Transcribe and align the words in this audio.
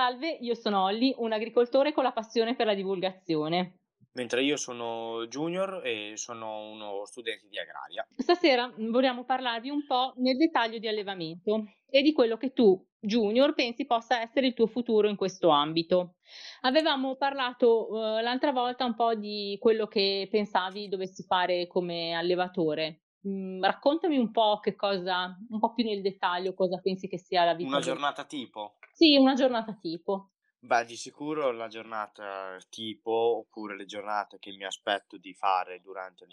Salve, 0.00 0.38
io 0.40 0.54
sono 0.54 0.84
Olly, 0.84 1.12
un 1.18 1.30
agricoltore 1.30 1.92
con 1.92 2.04
la 2.04 2.12
passione 2.12 2.56
per 2.56 2.64
la 2.64 2.72
divulgazione. 2.72 3.80
Mentre 4.14 4.42
io 4.42 4.56
sono 4.56 5.26
Junior 5.28 5.82
e 5.84 6.12
sono 6.14 6.70
uno 6.70 7.04
studente 7.04 7.48
di 7.50 7.58
agraria. 7.58 8.06
Stasera 8.16 8.72
vogliamo 8.78 9.24
parlarvi 9.24 9.68
un 9.68 9.84
po' 9.84 10.14
nel 10.16 10.38
dettaglio 10.38 10.78
di 10.78 10.88
allevamento 10.88 11.66
e 11.86 12.00
di 12.00 12.14
quello 12.14 12.38
che 12.38 12.54
tu, 12.54 12.82
Junior, 12.98 13.52
pensi 13.52 13.84
possa 13.84 14.22
essere 14.22 14.46
il 14.46 14.54
tuo 14.54 14.66
futuro 14.66 15.06
in 15.06 15.16
questo 15.16 15.50
ambito. 15.50 16.14
Avevamo 16.62 17.16
parlato 17.16 17.90
uh, 17.90 18.22
l'altra 18.22 18.52
volta 18.52 18.86
un 18.86 18.94
po' 18.94 19.14
di 19.14 19.58
quello 19.60 19.86
che 19.86 20.26
pensavi 20.30 20.88
dovessi 20.88 21.24
fare 21.24 21.66
come 21.66 22.14
allevatore. 22.14 23.02
Mm, 23.28 23.62
raccontami 23.62 24.16
un 24.16 24.30
po' 24.30 24.60
che 24.60 24.74
cosa, 24.74 25.36
un 25.50 25.58
po' 25.58 25.74
più 25.74 25.84
nel 25.84 26.00
dettaglio, 26.00 26.54
cosa 26.54 26.78
pensi 26.78 27.06
che 27.06 27.18
sia 27.18 27.44
la 27.44 27.52
vita. 27.52 27.68
Una 27.68 27.80
giornata 27.80 28.24
tipo? 28.24 28.76
Sì, 29.00 29.16
una 29.16 29.32
giornata 29.32 29.72
tipo. 29.72 30.30
Beh, 30.62 30.84
di 30.84 30.94
sicuro 30.96 31.52
la 31.52 31.68
giornata 31.68 32.58
tipo, 32.68 33.10
oppure 33.10 33.76
le 33.76 33.86
giornate 33.86 34.38
che 34.38 34.52
mi 34.52 34.64
aspetto 34.64 35.16
di 35.16 35.32
fare 35.32 35.80
durante 35.80 36.24
il 36.24 36.28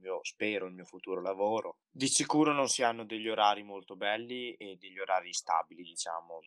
mio, 0.00 0.20
spero, 0.22 0.66
il 0.66 0.74
mio 0.74 0.84
futuro 0.84 1.20
lavoro. 1.20 1.78
Di 1.90 2.06
sicuro 2.06 2.52
non 2.52 2.68
si 2.68 2.82
hanno 2.82 3.04
degli 3.04 3.28
orari 3.28 3.62
molto 3.62 3.96
belli 3.96 4.54
e 4.54 4.76
degli 4.76 4.98
orari 4.98 5.32
stabili, 5.32 5.82
diciamo. 5.82 6.40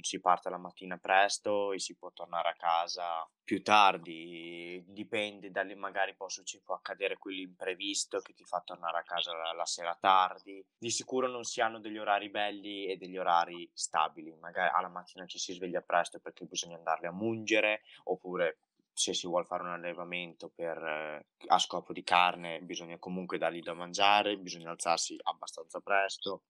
Si 0.00 0.20
parte 0.20 0.50
la 0.50 0.58
mattina 0.58 0.96
presto 0.98 1.72
e 1.72 1.78
si 1.78 1.96
può 1.96 2.10
tornare 2.12 2.50
a 2.50 2.56
casa 2.56 3.28
più 3.42 3.62
tardi. 3.62 4.82
Dipende 4.86 5.50
dalle, 5.50 5.74
magari 5.74 6.14
posso, 6.14 6.42
ci 6.42 6.60
può 6.62 6.74
accadere 6.74 7.16
quell'imprevisto 7.16 8.20
che 8.20 8.34
ti 8.34 8.44
fa 8.44 8.62
tornare 8.64 8.98
a 8.98 9.02
casa 9.02 9.32
la, 9.32 9.52
la 9.52 9.66
sera 9.66 9.96
tardi. 9.98 10.64
Di 10.78 10.90
sicuro 10.90 11.28
non 11.28 11.44
si 11.44 11.60
hanno 11.60 11.78
degli 11.78 11.98
orari 11.98 12.28
belli 12.28 12.86
e 12.86 12.96
degli 12.96 13.16
orari 13.16 13.68
stabili. 13.72 14.34
Magari 14.40 14.72
alla 14.74 14.88
mattina 14.88 15.26
ci 15.26 15.38
si 15.38 15.52
sveglia 15.52 15.80
presto 15.80 16.18
perché 16.18 16.44
bisogna 16.44 16.76
andarli 16.76 17.06
a 17.06 17.12
mungere, 17.12 17.82
oppure 18.04 18.58
se 18.96 19.12
si 19.12 19.26
vuole 19.26 19.44
fare 19.44 19.62
un 19.62 19.68
allevamento 19.68 20.50
per, 20.54 20.78
eh, 20.78 21.26
a 21.48 21.58
scopo 21.58 21.92
di 21.92 22.02
carne, 22.02 22.62
bisogna 22.62 22.98
comunque 22.98 23.36
dargli 23.36 23.60
da 23.60 23.74
mangiare, 23.74 24.38
bisogna 24.38 24.70
alzarsi 24.70 25.18
abbastanza 25.22 25.80
presto, 25.80 26.44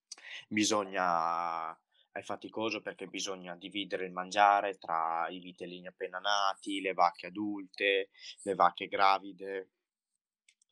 bisogna 0.48 1.76
è 2.12 2.22
faticoso 2.22 2.80
perché 2.80 3.08
bisogna 3.08 3.56
dividere 3.56 4.06
il 4.06 4.12
mangiare 4.12 4.78
tra 4.78 5.26
i 5.28 5.40
vitellini 5.40 5.88
appena 5.88 6.18
nati, 6.20 6.80
le 6.80 6.92
vacche 6.94 7.26
adulte, 7.26 8.10
le 8.42 8.54
vacche 8.54 8.86
gravide, 8.86 9.72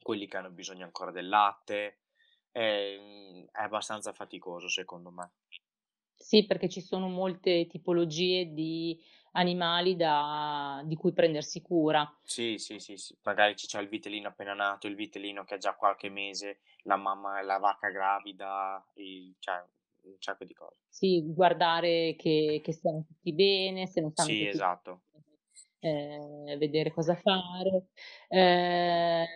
quelli 0.00 0.28
che 0.28 0.36
hanno 0.36 0.50
bisogno 0.50 0.84
ancora 0.84 1.10
del 1.10 1.28
latte. 1.28 2.02
È, 2.52 2.60
è 3.50 3.62
abbastanza 3.62 4.12
faticoso 4.12 4.68
secondo 4.68 5.10
me. 5.10 5.32
Sì, 6.14 6.46
perché 6.46 6.68
ci 6.68 6.80
sono 6.80 7.08
molte 7.08 7.66
tipologie 7.66 8.54
di 8.54 8.98
animali 9.34 9.96
da 9.96 10.82
di 10.84 10.96
cui 10.96 11.12
prendersi 11.12 11.60
cura. 11.62 12.18
Sì, 12.26 12.56
sì, 12.56 12.78
sì, 12.78 12.96
sì. 12.96 13.14
Magari 13.22 13.54
ci 13.54 13.66
c'è 13.66 13.80
il 13.82 13.88
vitellino 13.88 14.28
appena 14.28 14.54
nato, 14.54 14.86
il 14.86 14.94
vitellino 14.94 15.44
che 15.44 15.54
ha 15.54 15.58
già 15.58 15.74
qualche 15.74 16.08
mese, 16.08 16.60
la 16.84 16.96
mamma 16.96 17.42
la 17.42 17.58
vacca 17.58 17.90
gravida, 17.90 18.82
il 18.94 19.36
cioè 19.38 19.62
un 20.04 20.16
sacco 20.18 20.44
di 20.44 20.54
cose. 20.54 20.78
Sì, 20.96 21.24
guardare 21.26 22.14
che 22.16 22.60
che 22.62 22.72
stiano 22.72 23.02
tutti 23.04 23.32
bene, 23.32 23.88
se 23.88 24.00
non 24.00 24.12
stanno 24.12 24.36
Sì, 24.36 24.36
tutti 24.36 24.56
esatto 24.56 25.02
ehm, 25.84 26.58
vedere 26.58 26.90
cosa 26.92 27.14
fare. 27.14 27.88
Ehm, 28.28 29.26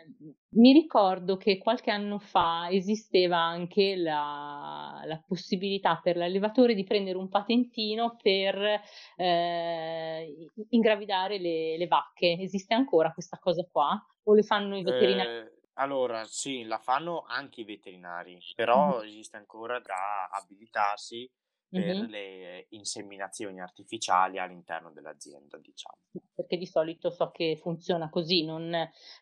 mi 0.51 0.73
ricordo 0.73 1.37
che 1.37 1.59
qualche 1.59 1.91
anno 1.91 2.19
fa 2.19 2.69
esisteva 2.71 3.39
anche 3.39 3.97
la 3.97 5.03
la 5.05 5.23
possibilità 5.27 6.01
per 6.03 6.17
l'allevatore 6.17 6.75
di 6.75 6.85
prendere 6.85 7.19
un 7.19 7.29
patentino 7.29 8.17
per, 8.21 8.81
i 9.17 10.51
ingravidare 10.71 11.39
le 11.39 11.77
le 11.77 11.87
vacche. 11.87 12.37
Esiste 12.41 12.75
ancora 12.75 13.13
questa 13.13 13.39
cosa 13.39 13.67
qua? 13.71 14.05
O 14.25 14.35
le 14.35 14.43
fanno 14.43 14.77
i 14.77 14.83
veterinari? 14.83 15.31
Ehm, 15.31 15.51
allora 15.75 16.25
sì, 16.25 16.65
la 16.65 16.79
fanno 16.79 17.23
anche 17.23 17.61
i 17.61 17.64
veterinari, 17.64 18.45
però 18.55 19.03
esiste 19.03 19.37
ancora 19.37 19.79
da 19.81 20.29
abilitarsi 20.31 21.31
per 21.70 21.98
Mh-mh. 21.98 22.08
le 22.08 22.67
inseminazioni 22.70 23.61
artificiali 23.61 24.39
all'interno 24.39 24.90
dell'azienda, 24.92 25.58
diciamo. 25.58 25.98
Perché 26.34 26.56
di 26.56 26.67
solito 26.67 27.11
so 27.11 27.30
che 27.30 27.56
funziona 27.61 28.08
così, 28.08 28.45
non 28.45 28.70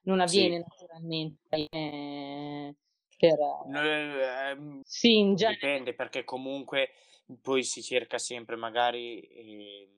non 0.03 0.21
avviene 0.21 0.59
Sì. 0.59 0.67
naturalmente, 0.69 1.67
ehm, 1.71 2.75
per 3.17 3.39
No, 3.65 3.81
ehm, 3.83 4.83
sì, 4.83 5.19
in 5.19 5.35
genere 5.35 5.59
dipende 5.67 5.95
perché 5.95 6.25
comunque 6.25 6.91
poi 7.41 7.63
si 7.65 7.83
cerca 7.83 8.19
sempre 8.19 8.57
magari, 8.57 9.21
ehm, 9.21 9.89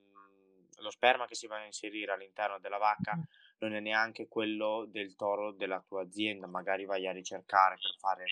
lo 0.80 0.90
sperma 0.90 1.26
che 1.26 1.34
si 1.34 1.46
va 1.46 1.56
a 1.58 1.64
inserire 1.64 2.12
all'interno 2.12 2.58
della 2.60 2.78
vacca 2.78 3.18
mh, 3.18 3.22
non 3.58 3.74
è 3.74 3.80
neanche 3.80 4.28
quello 4.28 4.86
del 4.88 5.16
toro 5.16 5.52
della 5.52 5.82
tua 5.86 6.02
azienda, 6.02 6.46
magari 6.46 6.84
vai 6.86 7.06
a 7.06 7.12
ricercare 7.12 7.78
per 7.80 7.94
fare 7.98 8.24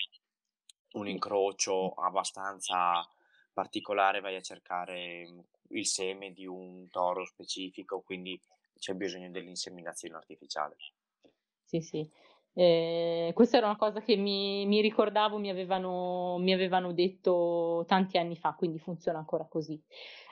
un 0.93 1.07
incrocio 1.07 1.93
abbastanza 1.93 3.05
particolare, 3.57 4.19
vai 4.19 4.35
a 4.35 4.41
cercare, 4.41 5.25
mhmm, 5.27 5.41
il 5.69 5.87
seme 5.87 6.31
di 6.31 6.45
un 6.45 6.87
toro 6.91 7.25
specifico, 7.25 8.01
quindi 8.01 8.39
c'è 8.77 8.93
bisogno 8.93 9.31
dell'inseminazione 9.31 10.15
artificiale. 10.15 10.75
Sì, 11.65 11.81
sì. 11.81 12.09
Ehm, 12.59 13.33
questa 13.33 13.57
era 13.57 13.67
una 13.67 13.75
cosa 13.77 14.01
che 14.01 14.15
mi 14.15 14.65
mi 14.65 14.81
ricordavo 14.81 15.37
mi 15.37 15.51
avevano 15.51 16.37
mi 16.39 16.53
avevano 16.53 16.91
detto 16.91 17.83
tanti 17.87 18.17
anni 18.17 18.35
fa, 18.35 18.55
quindi 18.57 18.79
funziona 18.79 19.19
ancora 19.19 19.45
così. 19.47 19.79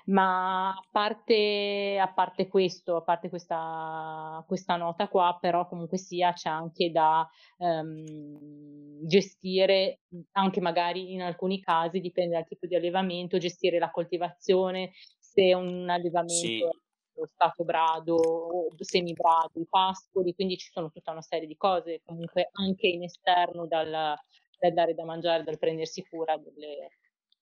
Ma 0.06 0.70
a 0.70 0.84
parte 0.90 2.00
a 2.02 2.12
parte 2.12 2.48
questo, 2.48 2.96
a 2.96 3.04
parte 3.04 3.30
questa 3.30 4.44
questa 4.48 4.76
nota 4.76 5.08
qua, 5.08 5.38
però 5.40 5.68
comunque 5.68 5.98
sia 6.00 6.34
c'è 6.34 6.50
anche 6.50 6.90
da, 6.92 7.28
ehm, 7.60 9.06
gestire, 9.06 10.00
anche 10.32 10.62
magari 10.62 11.14
in 11.14 11.22
alcuni 11.22 11.60
casi, 11.62 12.00
dipende 12.00 12.34
dal 12.36 12.46
tipo 12.48 12.66
di 12.66 12.76
allevamento, 12.76 13.38
gestire 13.38 13.78
la 13.78 13.92
coltivazione, 13.92 14.92
se 15.20 15.54
un 15.54 15.88
allevamento 15.92 16.70
Sì, 16.70 16.76
lo 17.16 17.26
stato 17.28 17.64
brado 17.64 18.68
semibrado, 18.80 19.60
i 19.60 19.68
pascoli, 19.70 20.34
quindi 20.34 20.58
ci 20.58 20.70
sono 20.72 20.90
tutta 20.92 21.12
una 21.12 21.22
serie 21.22 21.48
di 21.48 21.56
cose 21.58 22.02
comunque 22.06 22.50
anche 22.54 22.88
in 22.88 23.04
esterno 23.04 23.68
dal 23.68 24.16
dal 24.58 24.74
dare 24.74 24.94
da 24.96 25.04
mangiare, 25.06 25.44
dal 25.44 25.58
prendersi 25.60 26.06
cura 26.08 26.38
delle 26.38 26.90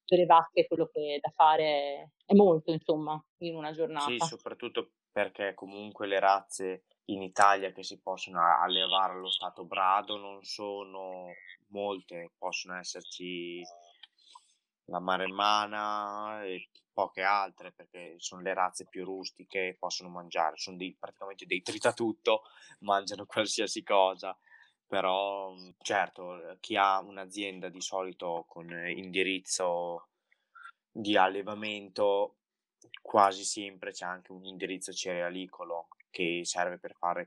delle 0.06 0.26
vacche, 0.26 0.68
quello 0.68 0.88
che 0.92 1.16
è 1.16 1.20
da 1.20 1.30
fare 1.34 2.12
è 2.26 2.34
molto 2.34 2.72
insomma 2.72 3.22
in 3.40 3.56
una 3.56 3.74
sì, 3.96 4.18
giornata. 4.18 4.26
soprattutto 4.26 4.92
perché 5.12 5.54
comunque 5.54 6.08
le 6.08 6.20
razze 6.20 6.84
in 7.06 7.22
Italia 7.22 7.72
che 7.72 7.84
si 7.84 8.02
possono 8.02 8.42
allevare 8.42 9.14
allo 9.14 9.30
stato 9.30 9.66
brado 9.66 10.18
non 10.18 10.44
sono 10.44 11.38
molte, 11.68 12.32
possono 12.38 12.78
esserci 12.78 13.62
la 14.86 15.00
maremmana 15.00 16.44
e 16.44 16.70
poche 16.92 17.24
altre, 17.24 17.72
perché 17.72 18.16
son 18.18 18.44
le 18.44 18.54
razze 18.54 18.86
più 18.86 19.04
rustiche, 19.04 19.76
possono 19.80 20.10
mangiare, 20.10 20.58
son 20.58 20.78
dei 20.78 20.96
praticamente 20.98 21.46
dei 21.46 21.62
tritatutto, 21.62 22.44
mangiano 22.82 23.26
qualsiasi 23.26 23.84
cosa. 23.84 24.38
Però, 24.86 25.56
certo, 25.82 26.58
chi 26.60 26.76
ha 26.76 27.00
un'azienda 27.00 27.70
di 27.70 27.82
solito 27.82 28.46
con 28.48 28.70
indirizzo 28.88 30.10
di 30.92 31.18
allevamento, 31.18 32.36
quasi 33.02 33.44
sempre 33.44 33.92
c'è 33.92 34.06
anche 34.06 34.32
un 34.32 34.46
indirizzo 34.46 34.92
cerealicolo 34.92 35.88
che 36.12 36.42
serve 36.44 36.78
per 36.78 36.94
fare 36.94 37.26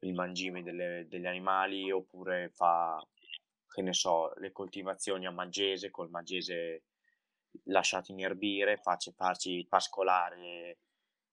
il 0.00 0.14
mangime 0.14 0.62
delle 0.62 1.06
degli 1.08 1.26
animali, 1.26 1.90
oppure 1.90 2.50
fa, 2.50 3.04
che 3.66 3.82
ne 3.82 3.92
so, 3.92 4.32
le 4.36 4.52
coltivazioni 4.52 5.26
a 5.26 5.32
maggese, 5.32 5.90
col 5.90 6.10
maggese 6.10 6.84
lasciato 7.64 8.12
inerbire, 8.12 8.76
face 8.78 9.12
farci 9.12 9.66
pascolare 9.68 10.78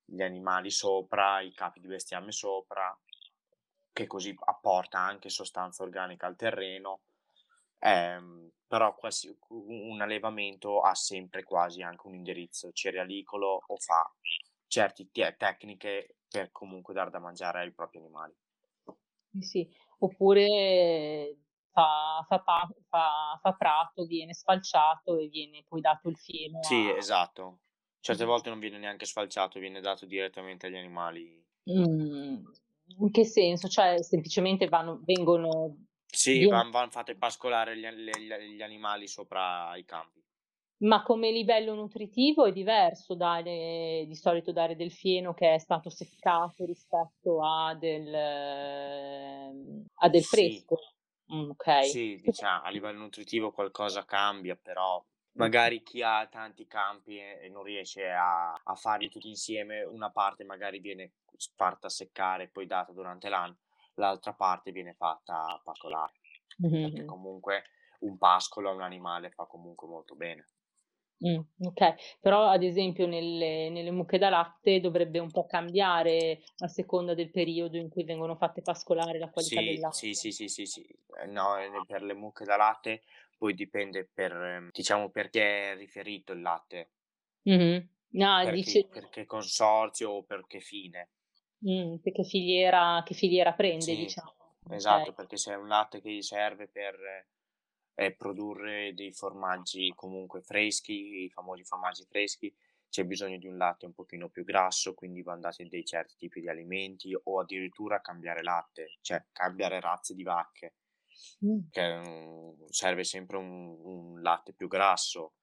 gli 0.05 0.22
animali 0.22 0.69
sopra, 0.72 1.41
i 1.41 1.53
capi 1.53 1.79
di 1.79 1.87
bestiame 1.87 2.31
sopra, 2.31 2.97
che 3.91 4.08
così 4.08 4.34
apporta 4.46 4.99
anche 4.99 5.29
sostanza 5.29 5.84
organica 5.84 6.28
al 6.28 6.35
terreno. 6.35 7.02
Ehm, 7.79 8.52
però 8.67 8.96
quasi 8.96 9.35
un 9.49 10.02
allevamento 10.02 10.81
ha 10.81 10.96
sempre 10.96 11.43
quasi 11.43 11.81
anche 11.81 12.08
un 12.08 12.16
indirizzo 12.16 12.72
cerealicolo 12.72 13.64
o 13.67 13.78
fa 13.78 14.11
certi 14.67 15.09
tie 15.11 15.35
tecniche 15.37 16.17
per 16.29 16.52
comunque 16.52 16.93
dar 16.93 17.09
da 17.09 17.19
mangiare 17.19 17.59
ai 17.61 17.72
propri 17.73 17.99
animali. 17.99 18.35
Sì. 19.40 19.67
Oppure 19.99 21.37
fa 22.28 22.40
fa 22.44 22.68
fa 22.90 23.40
fa 23.41 23.53
prato, 23.53 24.06
viene 24.06 24.34
sfalciato 24.34 25.18
e 25.18 25.28
viene 25.28 25.64
poi 25.68 25.82
dato 25.82 26.09
il 26.09 26.18
fieno 26.18 26.59
Sì, 26.64 26.90
a 26.90 26.96
esatto. 26.96 27.59
Certe 28.00 28.24
mh-mh. 28.24 28.26
volte 28.26 28.50
non 28.50 28.59
viene 28.59 28.78
neanche 28.78 29.06
sfalciato, 29.06 29.59
viene 29.59 29.79
dato 29.82 30.06
direttamente 30.06 30.68
agli 30.68 30.78
animali. 30.78 31.44
Mhmm, 31.68 32.44
in 33.00 33.12
che 33.12 33.26
senso? 33.26 33.68
Cioè 33.68 34.02
semplicemente 34.02 34.68
vanno 34.70 35.02
vengono 35.03 35.76
Sì, 36.12 36.46
viene 36.46 36.47
van 36.47 36.70
van 36.72 36.90
fatte 36.90 37.16
pascolare 37.18 37.78
gli 37.78 37.85
gli 37.88 38.56
gli 38.56 38.62
animali 38.62 39.08
sopra 39.08 39.76
i 39.76 39.84
campi. 39.85 40.24
Ma 40.82 41.02
come 41.02 41.32
livello 41.32 41.74
nutritivo 41.74 42.46
è 42.46 42.52
diverso 42.52 43.16
dare 43.16 44.03
di 44.06 44.14
solito 44.14 44.52
dare 44.52 44.76
del 44.76 44.91
fieno 44.91 45.34
che 45.34 45.56
è 45.56 45.58
stato 45.58 45.90
seccato 45.90 46.66
rispetto 46.66 47.41
a 47.44 47.74
del 47.74 48.14
a 49.96 50.09
del 50.09 50.24
Sì. 50.24 50.64
fresco. 50.64 50.78
Mh, 51.29 51.50
okay. 51.52 52.00
Sì, 52.00 52.18
dicia 52.20 52.62
a 52.64 52.70
livello 52.70 53.00
nutritivo 53.00 53.52
qualcosa 53.52 54.03
cambia, 54.06 54.56
però 54.56 55.03
Mh-mh. 55.40 55.72
magari 55.72 55.84
chi 55.84 56.02
ha 56.02 56.26
tanti 56.28 56.66
campi 56.68 57.18
e 57.20 57.40
e 57.44 57.50
non 57.50 57.64
riesce 57.64 58.09
a 58.09 58.53
a 58.53 58.76
farli 58.76 59.09
tutti 59.09 59.28
insieme, 59.29 59.84
una 59.84 60.09
parte 60.12 60.44
magari 60.44 60.79
viene 60.79 61.14
s 61.35 61.52
fatta 61.56 61.90
seccare 61.90 62.44
e 62.46 62.50
poi 62.50 62.66
data 62.66 62.91
durante 62.94 63.29
l'anno, 63.29 63.58
l'altra 63.96 64.34
parte 64.34 64.72
viene 64.72 64.94
fatta 64.96 65.59
pascolare, 65.64 66.14
perché 66.79 67.03
Mh-mh-mh. 67.03 67.06
comunque 67.06 67.64
un 68.00 68.18
pascolo 68.18 68.70
a 68.70 68.74
un 68.74 68.82
animale 68.82 69.29
fa 69.32 69.46
comunque 69.46 69.88
molto 69.88 70.16
bene. 70.16 70.47
Mh, 71.22 71.40
okay. 71.66 71.96
Però 72.19 72.46
ad 72.47 72.61
esempio 72.61 73.08
nelle 73.08 73.69
nelle 73.72 73.90
mucche 73.91 74.19
da 74.19 74.29
latte 74.29 74.79
dovrebbe 74.79 75.17
un 75.17 75.31
po' 75.31 75.46
cambiare 75.47 76.41
a 76.59 76.67
seconda 76.67 77.16
del 77.16 77.31
periodo 77.31 77.78
in 77.78 77.90
cui 77.90 78.03
vengono 78.03 78.35
fatte 78.35 78.61
pascolare 78.61 79.17
la 79.17 79.29
qualità 79.31 79.61
del 79.61 79.79
Sì, 79.79 79.85
sì, 79.87 80.14
latte. 80.14 80.16
sì, 80.16 80.31
sì, 80.31 80.47
sì, 80.47 80.66
sì. 80.66 80.84
Ehm, 81.19 81.31
no, 81.31 81.58
ehm, 81.58 81.84
per 81.85 82.02
le 82.02 82.14
mucche 82.16 82.43
da 82.43 82.55
latte 82.58 83.03
poi 83.37 83.53
dipende 83.53 84.08
per 84.11 84.69
diciamo 84.72 85.11
per 85.11 85.29
chi 85.29 85.37
è 85.40 85.75
riferito 85.75 86.31
il 86.34 86.41
latte. 86.41 86.90
Mh-mh. 87.46 87.87
No, 88.14 88.46
Per 88.46 88.58
dice 88.58 88.84
chi 88.84 88.85
per 88.87 89.09
che 89.09 89.25
consorzio 89.25 90.11
o 90.11 90.23
per 90.23 90.46
che 90.46 90.59
fine. 90.59 91.09
Mh, 91.61 91.97
che 92.03 92.11
che 92.11 92.23
filiera 92.23 93.02
che 93.03 93.16
filiera 93.16 93.53
prende 93.53 93.96
Sì, 93.96 93.96
diciamo, 93.96 94.58
okay. 94.69 95.08
esatto, 95.08 95.14
perché 95.14 95.37
se 95.37 95.53
è 95.53 95.55
un 95.55 95.67
latte 95.67 96.02
che 96.02 96.11
gli 96.11 96.22
serve 96.22 96.67
per, 96.67 96.96
ehm, 97.97 98.16
produrre 98.17 98.94
dei 98.94 99.11
formaggi 99.14 99.91
comunque 99.96 100.41
freschi, 100.41 101.23
i 101.26 101.29
famosi 101.32 101.64
formaggi 101.66 102.05
freschi, 102.09 102.53
c'è 102.90 103.03
bisogno 103.05 103.38
di 103.38 103.47
un 103.47 103.58
latte 103.58 103.85
un 103.88 103.94
pochino 103.94 104.29
più 104.29 104.44
grasso, 104.46 104.94
quindi 104.94 105.22
van 105.23 105.41
dati 105.41 105.67
dei 105.67 105.84
certi 105.85 106.16
tipi 106.17 106.40
di 106.41 106.47
alimenti 106.49 107.14
o 107.22 107.40
addirittura 107.41 107.99
cambiare 108.02 108.41
latte, 108.44 108.96
cioè 109.02 109.26
cambiare 109.34 109.79
razze 109.82 110.14
di 110.16 110.23
vacche, 110.23 110.76
Mh. 111.41 111.61
che, 111.70 111.96
mhmm, 111.97 112.66
serve 112.70 113.03
sempre 113.03 113.38
un 113.38 113.76
un 113.84 114.22
latte 114.22 114.53
più 114.53 114.67
grasso. 114.67 115.34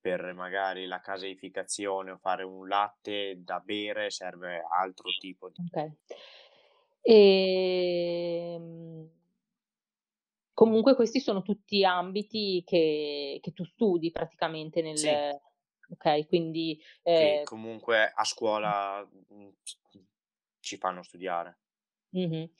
Per 0.00 0.32
magari 0.34 0.86
la 0.86 1.00
caseificazione 1.00 2.12
o 2.12 2.18
fare 2.18 2.44
un 2.44 2.66
latte 2.68 3.42
da 3.44 3.60
bere 3.60 4.10
serve 4.10 4.62
altro 4.68 5.14
tipo 5.16 5.48
di 5.50 5.60
Okay. 5.60 5.96
Ehm 7.04 9.15
comunque 10.56 10.94
questi 10.96 11.20
sono 11.20 11.42
tutti 11.42 11.84
ambiti 11.84 12.62
che 12.64 13.38
che 13.42 13.52
tu 13.52 13.64
studi 13.64 14.10
praticamente 14.10 14.80
Sì. 14.96 15.20
nel 15.20 15.38
okay, 15.92 16.26
quindi, 16.26 16.80
Che 17.18 17.40
ehm 17.42 17.44
comunque 17.44 18.12
a 18.14 18.24
scuola, 18.24 19.02
mhmm, 19.28 19.52
c 19.62 19.78
ci 20.60 20.76
fanno 20.76 21.02
studiare. 21.02 21.56
Mh-mh. 22.12 22.50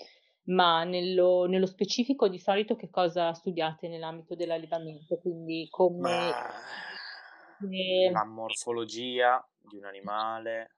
Ma 0.49 0.85
nello 0.85 1.47
nello 1.47 1.67
specifico 1.67 2.29
di 2.29 2.39
solito 2.39 2.77
che 2.77 2.89
cosa 2.91 3.33
studiate 3.33 3.89
nell'ambito 3.89 4.35
dell'allevamento? 4.37 5.19
Quindi 5.19 5.67
come 5.71 6.37
Ma 6.39 6.39
ehm 6.39 6.97
la 8.11 8.25
morfologia 8.25 9.45
di 9.59 9.77
un 9.77 9.85
animale, 9.85 10.76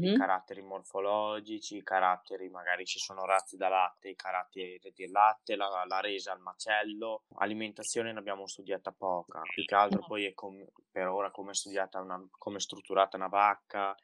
i 0.00 0.10
Mh-mh. 0.10 0.12
caratteri 0.12 0.62
morfologici, 0.62 1.76
i 1.76 1.82
caratteri 1.82 2.48
magari 2.48 2.84
ci 2.84 2.98
sono 2.98 3.24
razze 3.24 3.56
da 3.56 3.68
latte, 3.68 4.08
i 4.10 4.16
caratteri 4.16 4.78
del 4.94 5.10
latte, 5.10 5.56
la 5.56 5.84
la 5.86 6.00
resa 6.00 6.32
al 6.32 6.40
macello. 6.40 7.22
Alimentazione 7.36 8.12
ne 8.12 8.18
abbiamo 8.18 8.46
studiata 8.46 8.92
poca, 8.92 9.46
più 9.48 9.64
che 9.64 9.74
altro 9.74 10.02
poi 10.04 10.24
è 10.26 10.34
com 10.34 10.64
per 10.90 11.08
ora 11.08 11.30
come 11.30 11.52
è 11.52 11.54
studiata 11.54 12.00
una 12.00 12.24
come 12.30 12.56
è 12.56 12.60
strutturata 12.60 13.16
una 13.16 13.28
vacca, 13.28 13.94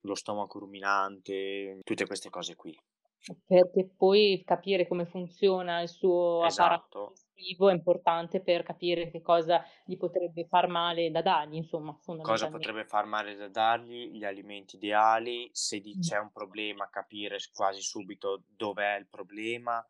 lo 0.00 0.14
stomaco 0.14 0.58
ruminante, 0.58 1.80
tutte 1.84 2.06
queste 2.06 2.30
cose 2.30 2.54
qui. 2.56 2.76
Perché 3.24 3.88
poi 3.96 4.42
capire 4.44 4.86
come 4.86 5.04
funziona 5.06 5.80
il 5.80 5.88
suo 5.88 6.44
apparato 6.44 6.84
Esatto. 6.84 7.18
digestivo 7.34 7.68
è 7.70 7.72
importante 7.74 8.40
per 8.40 8.62
capire 8.62 9.10
che 9.10 9.20
cosa 9.20 9.64
gli 9.84 9.96
potrebbe 9.96 10.46
far 10.46 10.68
male 10.68 11.10
da 11.10 11.22
dargli 11.22 11.56
insomma, 11.56 11.92
Cosa 12.20 12.48
potrebbe 12.48 12.84
far 12.84 13.04
male 13.06 13.36
da 13.36 13.48
dargli, 13.48 14.10
gli 14.10 14.24
alimenti 14.24 14.76
ideali, 14.76 15.48
se 15.52 15.80
di 15.80 15.96
c'è 15.98 16.18
un 16.18 16.32
problema 16.32 16.88
capire 16.88 17.38
quasi 17.54 17.80
subito 17.82 18.42
dov'è 18.48 18.96
il 18.96 19.06
problema, 19.06 19.86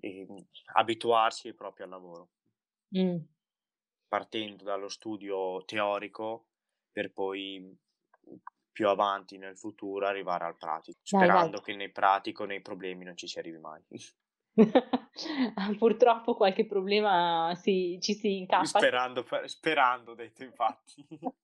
ehm, 0.00 0.46
abituarsi 0.74 1.54
proprio 1.54 1.84
al 1.86 1.90
lavoro. 1.90 2.28
Mh. 2.92 3.22
Partendo 4.12 4.62
dallo 4.62 4.88
studio 4.88 5.64
teorico 5.64 6.48
per 6.92 7.12
poi, 7.12 7.74
più 8.72 8.88
avanti 8.88 9.38
nel 9.38 9.56
futuro 9.58 10.06
arrivare 10.06 10.44
al 10.44 10.56
pratico, 10.56 10.98
Dai, 11.10 11.30
vai. 11.30 11.52
sperando 11.52 11.60
che 11.60 11.74
nei 11.74 11.90
pratico, 11.92 12.44
nei 12.44 12.62
problemi 12.62 13.04
non 13.04 13.16
ci 13.16 13.28
si 13.28 13.38
arrivi 13.38 13.58
mai. 13.58 13.82
Purtroppo 15.78 16.34
qualche 16.34 16.66
problema 16.66 17.54
si 17.54 17.98
ci 18.00 18.14
si 18.14 18.36
incappa 18.38 18.78
Sperando 18.78 19.22
pe 19.24 19.48
sperando 19.48 20.14
detto 20.14 20.42
infatti. 20.44 21.04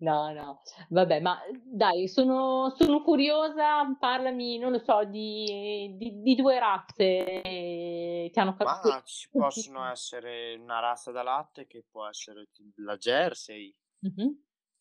No, 0.00 0.32
no, 0.32 0.62
vabbè, 0.88 1.20
ma, 1.20 1.38
dai 1.62 2.08
sono 2.08 2.70
sono 2.76 3.02
curiosa, 3.02 3.84
parlami, 3.98 4.58
non 4.58 4.72
lo 4.72 4.78
so, 4.78 5.04
di 5.04 5.94
di 5.96 6.22
di 6.22 6.34
2 6.34 6.58
razze 6.58 7.40
che 7.42 8.32
hanno 8.34 8.54
cap 8.56 8.66
Ma 8.66 9.02
ci 9.04 9.30
possono 9.34 9.88
essere 9.90 10.54
una 10.54 10.80
razza 10.80 11.10
da 11.10 11.22
latte 11.22 11.66
che 11.66 11.82
può 11.88 12.06
essere 12.06 12.48
la 12.76 12.96
Jersey 12.96 13.74
Mh-mh. 14.02 14.40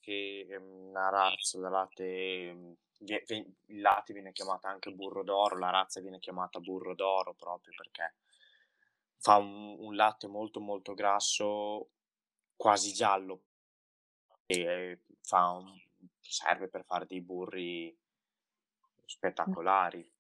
Che 0.10 0.48
è 0.50 0.56
una 0.56 1.10
razza 1.10 1.60
da 1.60 1.70
latte, 1.70 2.76
ve 2.98 3.24
il 3.28 3.82
latte 3.82 4.14
viene 4.14 4.32
chiamata 4.32 4.68
anche 4.68 4.92
burro 4.92 5.24
d'oro, 5.24 5.60
la 5.60 5.70
razza 5.70 6.02
viene 6.02 6.18
chiamata 6.18 6.60
burro 6.60 6.96
d'oro 6.96 7.36
proprio 7.36 7.74
perché 7.78 8.16
fa 9.18 9.38
un 9.38 9.76
un 9.80 9.96
latte 9.96 10.28
molto, 10.28 10.60
molto 10.60 10.96
grasso, 10.96 11.90
quasi 12.56 12.92
giallo. 12.92 13.44
E 14.48 15.02
fa 15.22 15.52
un 15.52 15.80
serve 16.20 16.70
per 16.70 16.84
fare 16.86 17.06
dei 17.06 17.22
burri 17.22 17.96
spettacolari. 19.06 20.12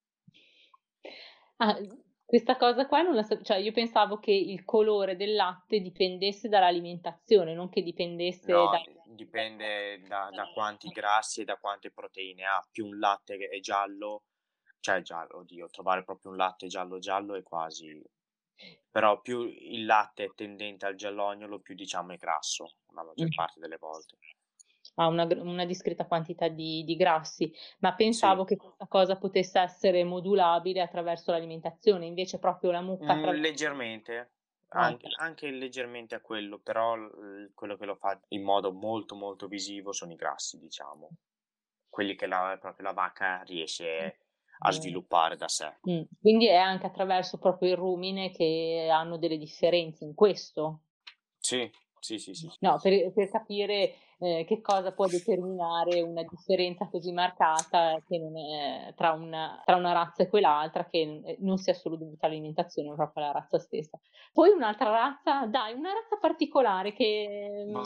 Ah, 1.57 1.77
questa 2.23 2.57
cosa 2.57 2.85
qua 2.85 3.01
non 3.01 3.15
la 3.15 3.23
sa 3.23 3.41
cioè 3.41 3.57
io 3.57 3.71
pensavo 3.71 4.19
che 4.19 4.31
il 4.31 4.63
colore 4.63 5.15
del 5.15 5.33
latte 5.33 5.79
dipendesse 5.79 6.47
dall'alimentazione, 6.47 7.55
non 7.55 7.69
che 7.69 7.81
dipendesse 7.81 8.51
da 8.51 8.61
No, 8.61 8.98
dipende 9.15 10.03
da 10.05 10.31
da 10.31 10.47
quanti 10.47 10.89
grassi 10.89 11.41
e 11.41 11.45
da 11.45 11.57
quante 11.57 11.91
proteine 11.91 12.45
ha. 12.45 12.65
Più 12.71 12.85
un 12.87 12.99
latte 12.99 13.35
è 13.37 13.59
giallo 13.59 14.23
cioè 14.81 15.01
giallo, 15.01 15.37
oddio, 15.39 15.67
trovare 15.69 16.03
proprio 16.03 16.31
un 16.31 16.37
latte 16.37 16.67
giallo, 16.67 16.99
giallo 16.99 17.35
è 17.35 17.43
quasi 17.43 18.01
però 18.91 19.21
più 19.21 19.41
il 19.43 19.85
latte 19.85 20.25
è 20.25 20.33
tendente 20.33 20.85
al 20.85 20.95
giallognolo, 20.95 21.59
più 21.59 21.75
diciamo 21.75 22.13
è 22.13 22.17
grasso, 22.17 22.77
la 22.93 23.03
maggior 23.03 23.31
parte 23.33 23.59
delle 23.59 23.77
volte. 23.77 24.17
Ha 24.95 25.07
una 25.07 25.25
una 25.41 25.65
discreta 25.65 26.05
quantità 26.05 26.47
di 26.47 26.83
di 26.83 26.95
grassi, 26.95 27.51
ma 27.79 27.95
Sì. 28.11 28.29
pensavo 28.35 28.43
che 28.43 28.55
questa 28.57 28.87
cosa 28.87 29.17
potesse 29.17 29.59
essere 29.59 30.03
modulabile 30.03 30.81
attraverso 30.81 31.31
l'alimentazione, 31.31 32.05
invece 32.05 32.37
proprio 32.39 32.69
la 32.71 32.81
mucca 32.81 33.13
Mhmm, 33.13 33.33
attraverso 33.33 33.41
leggermente, 33.41 34.31
anche 34.69 35.07
anche 35.17 35.49
leggermente 35.49 36.15
a 36.15 36.21
quello, 36.21 36.59
però 36.59 36.95
quello 37.53 37.77
che 37.77 37.85
lo 37.85 37.95
fa 37.95 38.19
in 38.29 38.43
modo 38.43 38.71
molto, 38.71 39.15
molto 39.15 39.47
visivo 39.47 39.91
sono 39.91 40.11
i 40.13 40.15
grassi, 40.15 40.57
diciamo. 40.59 41.09
Quelli 41.89 42.15
che 42.15 42.27
la 42.27 42.57
proprio 42.59 42.85
la 42.85 42.93
vacca 42.93 43.41
riesce 43.43 44.17
a 44.59 44.71
sviluppare 44.71 45.35
da 45.35 45.47
sé. 45.47 45.75
Mh, 45.81 46.03
quindi 46.21 46.47
è 46.47 46.55
anche 46.55 46.85
attraverso 46.85 47.37
proprio 47.37 47.71
il 47.71 47.77
rumine 47.77 48.31
che 48.31 48.87
hanno 48.91 49.17
delle 49.17 49.37
differenze 49.37 50.05
in 50.05 50.13
questo? 50.13 50.83
Sì, 51.39 51.69
sì, 51.99 52.17
sì, 52.17 52.33
sì, 52.33 52.49
sì. 52.49 52.59
No, 52.61 52.79
per 52.81 53.11
per 53.13 53.29
capire, 53.29 53.93
ehm, 54.19 54.45
che 54.45 54.61
cosa 54.61 54.93
può 54.93 55.07
determinare 55.07 56.01
una 56.01 56.23
differenza 56.23 56.87
così 56.89 57.11
marcata 57.11 58.01
che 58.05 58.17
non 58.19 58.37
è 58.37 58.93
tra 58.95 59.11
una 59.13 59.61
tra 59.65 59.75
una 59.77 59.91
razza 59.93 60.23
e 60.23 60.29
quell'altra 60.29 60.85
che, 60.85 60.99
ehm, 61.01 61.35
non 61.39 61.57
sia 61.57 61.73
solo 61.73 61.95
dovuta 61.97 62.25
all'alimentazione, 62.27 62.89
ma 62.89 62.95
proprio 62.95 63.23
alla 63.23 63.33
razza 63.33 63.59
stessa. 63.59 63.99
Poi 64.33 64.49
un'altra 64.51 64.89
razza 64.91 65.45
dai, 65.47 65.73
una 65.73 65.93
razza 65.93 66.17
particolare 66.19 66.93
che, 66.93 67.65
Ma 67.65 67.83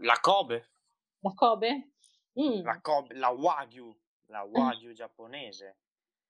la 0.00 0.16
Kobe. 0.20 0.66
La 1.22 1.32
Kobe? 1.34 1.92
La 2.64 2.74
Mh. 2.74 2.80
Kob 2.80 3.12
la 3.12 3.30
Wagyu, 3.30 3.94
la. 4.28 4.42
Wagyu 4.44 4.92
giapponese, 4.92 5.76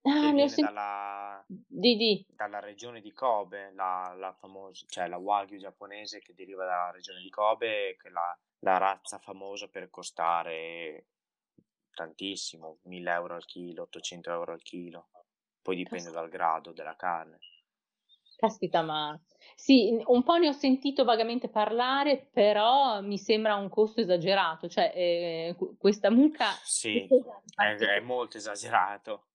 Ah, 0.07 0.33
che 0.33 0.33
viene 0.33 0.49
sen 0.49 0.69
dalla 0.73 1.45
di 1.83 1.97
di. 1.97 2.27
dalla 2.27 2.61
regione 2.61 3.01
di 3.01 3.13
Kobe, 3.13 3.73
la 3.75 4.15
la 4.17 4.33
famos 4.35 4.85
cioè 4.89 5.09
la 5.09 5.17
Wagyu 5.19 5.59
giapponese 5.59 6.21
che 6.21 6.35
deriva 6.35 6.65
dalla 6.67 6.91
regione 6.93 7.21
di 7.23 7.31
Kobe, 7.31 7.97
che 7.99 8.09
è 8.09 8.11
la 8.11 8.37
la 8.61 8.79
razza 8.79 9.19
famosa 9.19 9.69
per 9.69 9.91
costare 9.91 11.07
tantissimo, 11.95 12.79
1000 12.85 13.33
€ 13.33 13.35
al 13.37 13.45
chilo, 13.47 13.83
800 13.85 14.31
€ 14.31 14.53
al 14.53 14.63
chilo. 14.63 15.09
Poi 15.63 15.77
dipende 15.77 16.11
Cas 16.11 16.13
dal 16.13 16.29
grado 16.29 16.73
della 16.73 16.97
carne. 16.97 17.39
Caspita, 18.39 18.83
ma 18.83 19.19
sì, 19.55 19.99
un 20.05 20.23
po' 20.23 20.37
ne 20.37 20.49
ho 20.49 20.53
sentito 20.53 21.05
vagamente 21.05 21.49
parlare, 21.49 22.29
però 22.31 23.01
mi 23.01 23.17
sembra 23.17 23.55
un 23.57 23.71
costo 23.71 24.03
esagerato, 24.03 24.69
cioè, 24.69 25.55
q 25.57 25.77
questa 25.79 26.11
mucca 26.11 26.61
Sì, 26.69 27.15
è 27.55 27.75
è 27.77 28.01
molto 28.01 28.37
esagerato. 28.39 29.27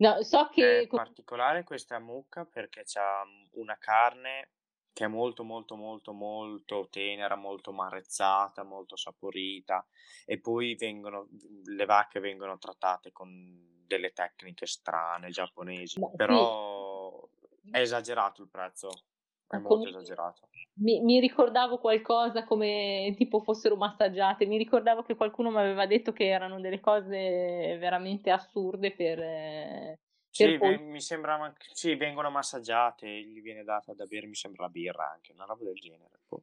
No, 0.00 0.22
so 0.22 0.48
È 0.60 0.84
che 0.84 0.86
co 0.88 0.98
particolare 0.98 1.62
questa 1.64 1.98
mucca 2.00 2.44
perché 2.44 2.82
c'ha, 2.84 3.24
mhmm, 3.24 3.48
una 3.60 3.76
carne 3.78 4.50
che 4.92 5.04
è 5.04 5.08
molto, 5.08 5.44
molto, 5.44 5.76
molto, 5.76 6.12
molto 6.12 6.88
tenera, 6.90 7.36
molto 7.36 7.72
marrezzata, 7.72 8.64
molto 8.64 8.96
saporita 8.96 9.86
e 10.26 10.40
poi 10.40 10.74
vengono 10.74 11.28
mhmm, 11.30 11.62
le 11.76 11.84
vacche 11.84 12.20
vengono 12.20 12.58
trattate 12.58 13.12
con 13.12 13.82
delle 13.86 14.12
tecniche 14.12 14.66
strane 14.66 15.30
giapponesi, 15.30 16.00
Ma 16.00 16.08
sì. 16.26 16.38
però 16.38 17.26
è 17.70 17.78
esagerato 17.80 18.42
il 18.42 18.48
prezzo, 18.50 18.88
è 19.48 19.58
molto 19.58 19.88
esagerato. 19.88 20.48
mi 20.80 21.00
mi 21.00 21.20
ricordavo 21.20 21.78
qualcosa 21.78 22.44
come 22.44 23.14
tipo 23.16 23.40
fossero 23.40 23.76
massaggiate, 23.76 24.46
mi 24.46 24.56
ricordavo 24.58 25.02
che 25.02 25.16
qualcuno 25.16 25.50
m'aveva 25.50 25.86
detto 25.86 26.12
che 26.12 26.26
erano 26.28 26.60
delle 26.60 26.80
cose 26.80 27.76
veramente 27.78 28.30
assurde 28.30 28.92
per 28.92 29.18
per 30.36 30.54
Sì, 30.54 30.56
poi 30.56 30.78
mi 30.78 31.00
sembrava 31.02 31.52
sì, 31.72 31.94
vengono 31.96 32.30
massaggiate, 32.30 33.08
gli 33.24 33.42
viene 33.42 33.62
data 33.64 33.92
da 33.92 34.06
bere, 34.06 34.26
mi 34.26 34.34
sembra 34.34 34.62
la 34.64 34.70
birra 34.70 35.10
anche, 35.10 35.32
una 35.32 35.44
roba 35.44 35.64
del 35.64 35.74
genere, 35.74 36.20
boh. 36.28 36.42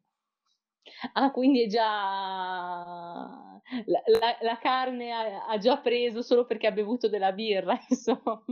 Ah, 1.14 1.32
quindi 1.32 1.64
è 1.64 1.68
già 1.68 1.82
la 3.86 4.02
la 4.20 4.38
la 4.42 4.58
carne 4.60 5.12
ha 5.12 5.46
ha 5.48 5.58
già 5.58 5.78
preso 5.80 6.22
solo 6.22 6.46
perché 6.46 6.68
ha 6.68 6.72
bevuto 6.72 7.10
della 7.10 7.32
birra 7.32 7.80
insomma. 7.90 8.44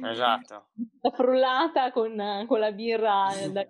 Esatto. 0.00 0.68
L'ha 1.02 1.10
frullata 1.10 1.90
con 1.92 2.14
con 2.46 2.58
la 2.60 2.72
birra 2.72 3.48
da 3.50 3.66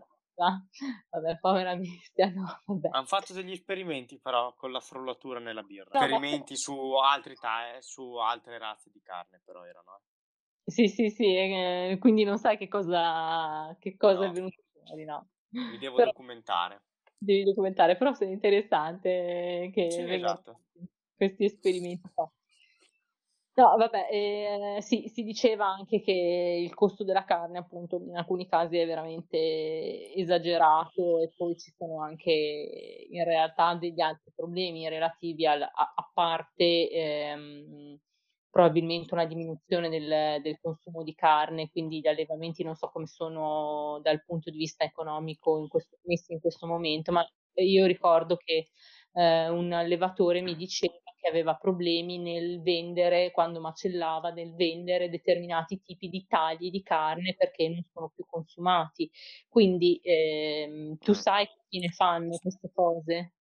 vabbè 1.10 1.38
povera 1.40 1.76
bestia, 1.76 2.30
no 2.30 2.46
vabbè. 2.66 2.90
Han 2.90 3.06
fatto 3.06 3.32
degli 3.32 3.52
esperimenti 3.52 4.20
però 4.20 4.52
con 4.54 4.70
la 4.72 4.80
frullatura 4.80 5.38
nella 5.40 5.62
birra. 5.62 5.92
No, 5.92 6.06
ma 6.08 6.18
Esperimenti 6.18 6.54
su 6.54 6.76
altri 6.96 7.38
ta 7.38 7.72
ehm, 7.72 7.78
su 7.80 8.16
altre 8.16 8.58
razze 8.58 8.90
di 8.90 9.00
carne 9.00 9.40
però 9.42 9.64
erano, 9.64 9.96
eh. 9.96 10.00
Sì, 10.66 10.86
sì, 10.88 11.08
sì, 11.10 11.24
ehm, 11.34 11.98
quindi 11.98 12.24
non 12.24 12.36
sai 12.38 12.58
che 12.58 12.68
cosa 12.68 13.74
che 13.80 13.96
cosa 13.96 14.26
è 14.26 14.30
No, 14.30 14.32
venuto 14.32 14.62
fuori, 14.70 15.04
no. 15.04 15.30
mi 15.68 15.78
devo 15.78 16.00
Però 16.00 16.10
documentare. 16.10 16.82
devi 17.18 17.44
documentare, 17.44 17.96
però 17.96 18.12
sono 18.14 18.30
interessante 18.30 19.70
Sì, 19.86 20.02
che 20.02 20.06
vengano 20.06 20.36
esatto. 20.36 20.60
fatti 20.72 20.88
questi 21.16 21.44
esperimenti 21.44 22.08
qua. 22.12 22.30
No, 23.58 23.76
vabbè, 23.76 24.06
ehm, 24.12 24.78
sì, 24.78 25.08
si 25.12 25.24
diceva 25.24 25.66
anche 25.66 26.00
che 26.00 26.12
il 26.12 26.72
costo 26.74 27.02
della 27.02 27.24
carne, 27.24 27.58
appunto, 27.58 27.96
in 27.96 28.14
alcuni 28.16 28.46
casi 28.46 28.78
è 28.78 28.86
veramente 28.86 30.14
esagerato 30.14 31.18
e 31.18 31.32
poi 31.36 31.56
ci 31.56 31.72
sono 31.76 32.00
anche 32.00 32.30
in 33.10 33.24
realtà 33.24 33.74
degli 33.74 34.00
altri 34.00 34.30
problemi 34.32 34.88
relativi 34.88 35.44
al 35.44 35.62
a 35.62 35.70
a 35.92 36.10
parte, 36.14 36.88
ehm, 36.88 37.98
probabilmente 38.48 39.12
una 39.14 39.24
diminuzione 39.26 39.88
del 39.88 40.40
del 40.40 40.60
consumo 40.60 41.02
di 41.02 41.14
carne, 41.16 41.68
quindi 41.68 41.98
gli 41.98 42.06
allevamenti 42.06 42.62
non 42.62 42.76
so 42.76 42.90
come 42.90 43.06
sono 43.08 43.98
dal 44.04 44.22
punto 44.24 44.50
di 44.50 44.56
vista 44.58 44.84
economico 44.84 45.58
in 45.58 45.66
questo 45.66 45.96
messi 46.04 46.32
in 46.32 46.38
questo 46.40 46.68
momento, 46.68 47.10
ma 47.10 47.28
io 47.54 47.86
ricordo 47.86 48.36
che, 48.36 48.68
ehm, 49.14 49.52
un 49.56 49.72
allevatore 49.72 50.42
mi 50.42 50.54
diceva 50.54 50.94
che 51.28 51.34
aveva 51.34 51.54
problemi 51.56 52.18
nel 52.18 52.62
vendere 52.62 53.30
quando 53.30 53.60
macellava, 53.60 54.30
nel 54.30 54.54
vendere 54.54 55.10
determinati 55.10 55.80
tipi 55.82 56.08
di 56.08 56.26
tagli 56.26 56.70
di 56.70 56.82
carne 56.82 57.34
perché 57.36 57.68
non 57.68 57.84
sono 57.92 58.10
più 58.14 58.24
consumati. 58.26 59.10
Quindi, 59.48 60.00
ehm, 60.02 60.96
tu 60.98 61.12
Mh. 61.12 61.12
sai 61.12 61.46
che 61.46 61.56
fine 61.68 61.88
fanno 61.90 62.38
queste 62.38 62.70
cose? 62.72 63.34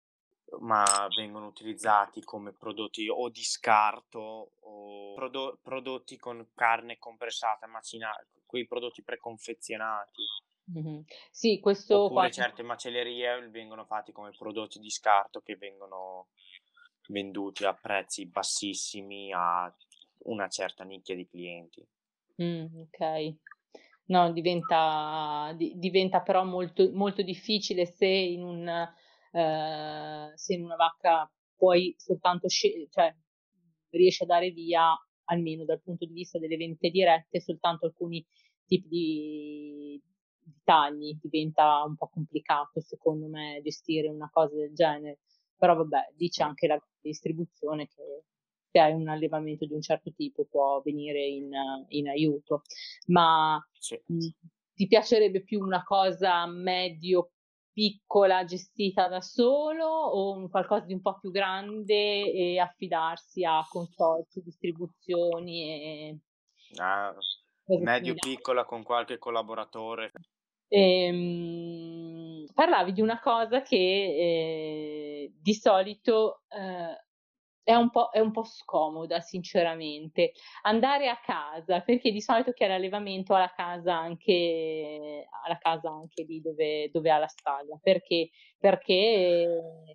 Ma 0.60 1.08
vengono 1.14 1.46
utilizzati 1.46 2.22
come 2.22 2.52
prodotti 2.52 3.08
o 3.08 3.30
di 3.30 3.42
scarto 3.42 4.52
o 4.60 5.14
prodo 5.14 5.58
prodotti 5.62 6.18
con 6.18 6.50
carne 6.54 6.98
compressata, 6.98 7.66
macina 7.66 8.14
quei 8.44 8.66
prodotti 8.66 9.02
preconfezionati. 9.02 10.22
Mh-mh. 10.72 11.04
Sì, 11.30 11.60
questo 11.60 12.10
qua 12.10 12.28
Oppure 12.28 12.30
certe 12.30 12.62
macellerie 12.62 13.48
vengono 13.48 13.84
fatti 13.86 14.12
come 14.12 14.34
prodotti 14.36 14.78
di 14.78 14.90
scarto 14.90 15.40
che 15.40 15.56
vengono 15.56 16.28
venduti 17.08 17.64
a 17.64 17.74
prezzi 17.74 18.26
bassissimi 18.26 19.32
a 19.32 19.72
una 20.24 20.48
certa 20.48 20.84
nicchia 20.84 21.14
di 21.14 21.26
clienti. 21.26 21.86
Mh, 22.36 22.80
okay. 22.80 23.36
No, 24.06 24.32
diventa 24.32 25.52
di 25.56 25.74
diventa 25.76 26.22
però 26.22 26.44
molto 26.44 26.90
molto 26.92 27.22
difficile 27.22 27.84
se 27.84 28.06
in 28.06 28.42
un 28.42 28.66
ehm, 29.32 30.34
se 30.34 30.54
in 30.54 30.64
una 30.64 30.76
vacca 30.76 31.30
puoi 31.56 31.94
soltanto 31.98 32.48
sce 32.48 32.88
cioè, 32.90 33.14
riesci 33.90 34.22
a 34.22 34.26
dare 34.26 34.50
via, 34.50 34.94
almeno 35.24 35.64
dal 35.64 35.82
punto 35.82 36.06
di 36.06 36.12
vista 36.12 36.38
delle 36.38 36.56
vendite 36.56 36.90
dirette, 36.90 37.40
soltanto 37.40 37.86
alcuni 37.86 38.24
tipi 38.64 38.88
di 38.88 40.00
di 40.48 40.54
tagli, 40.64 41.18
diventa 41.20 41.82
un 41.84 41.94
po' 41.96 42.08
complicato 42.08 42.80
secondo 42.80 43.26
me 43.28 43.60
gestire 43.62 44.08
una 44.08 44.30
cosa 44.32 44.54
del 44.54 44.72
genere. 44.74 45.18
Però 45.58 45.74
vabbè, 45.76 46.12
dice 46.16 46.42
anche 46.42 46.66
la 46.66 46.80
distribuzione 47.00 47.86
che 47.88 48.24
se 48.70 48.78
hai 48.80 48.92
un 48.92 49.08
allevamento 49.08 49.66
di 49.66 49.72
un 49.74 49.80
certo 49.82 50.12
tipo 50.14 50.44
può 50.46 50.80
venire 50.82 51.24
in 51.26 51.50
in 51.88 52.08
aiuto. 52.08 52.62
Ma, 53.06 53.58
sì. 53.80 53.98
mhmm, 54.06 54.28
ti 54.74 54.86
piacerebbe 54.86 55.42
più 55.42 55.60
una 55.60 55.82
cosa 55.84 56.46
medio 56.46 57.32
piccola 57.72 58.44
gestita 58.44 59.08
da 59.08 59.20
solo 59.20 59.84
o 59.86 60.32
un 60.36 60.48
qualcosa 60.50 60.84
di 60.86 60.94
un 60.94 61.00
po' 61.00 61.18
più 61.20 61.30
grande 61.30 62.30
e 62.32 62.58
affidarsi 62.58 63.44
a 63.44 63.64
consorzi, 63.68 64.42
distribuzioni 64.42 65.62
e 65.70 66.18
Ah, 66.78 67.14
cose 67.66 67.86
similari? 67.94 68.28
medio-piccola 68.30 68.64
con 68.64 68.82
qualche 68.82 69.18
collaboratore. 69.18 70.12
Ehm, 70.70 72.44
parlavi 72.52 72.92
di 72.92 73.00
una 73.00 73.18
cosa 73.20 73.62
che, 73.62 73.76
di 75.36 75.54
solito, 75.54 76.42
ehm, 76.48 76.94
è 77.62 77.74
un 77.74 77.90
po' 77.90 78.10
è 78.10 78.20
un 78.20 78.32
po' 78.32 78.44
scomoda 78.44 79.20
sinceramente. 79.20 80.32
Andare 80.62 81.08
a 81.10 81.18
casa, 81.20 81.80
perché 81.82 82.10
di 82.12 82.20
solito 82.22 82.52
chi 82.52 82.64
ha 82.64 82.68
l'allevamento 82.68 83.34
ha 83.34 83.40
la 83.40 83.52
casa 83.54 83.94
anche 83.96 85.26
la 85.48 85.58
casa 85.58 85.90
anche 85.90 86.22
lì 86.24 86.40
dove 86.40 86.90
dove 86.92 87.10
ha 87.10 87.18
la 87.18 87.28
stalla. 87.28 87.78
Perché? 87.82 88.30
Perché, 88.58 88.94
ehm 88.94 89.94